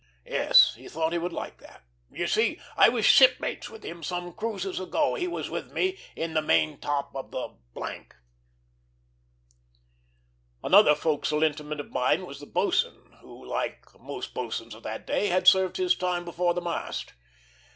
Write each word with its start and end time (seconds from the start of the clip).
Yes, 0.25 0.73
he 0.73 0.89
thought 0.89 1.11
he 1.11 1.19
would 1.19 1.31
like 1.31 1.59
that. 1.59 1.83
"You 2.09 2.25
see, 2.25 2.59
I 2.75 2.89
was 2.89 3.05
shipmates 3.05 3.69
with 3.69 3.83
him 3.83 4.01
some 4.01 4.33
cruises 4.33 4.79
ago; 4.79 5.13
he 5.13 5.27
was 5.27 5.47
with 5.51 5.71
me 5.71 5.95
in 6.15 6.33
the 6.33 6.41
main 6.41 6.79
top 6.79 7.15
of 7.15 7.29
the." 7.29 7.53
Another 10.63 10.95
forecastle 10.95 11.43
intimate 11.43 11.79
of 11.79 11.91
mine 11.91 12.25
was 12.25 12.39
the 12.39 12.47
boatswain, 12.47 13.15
who, 13.21 13.45
like 13.45 13.85
most 13.99 14.33
boatswains 14.33 14.73
of 14.73 14.81
that 14.81 15.05
day, 15.05 15.27
had 15.27 15.47
served 15.47 15.77
his 15.77 15.93
time 15.95 16.25
before 16.25 16.55
the 16.55 16.61
mast. 16.61 17.13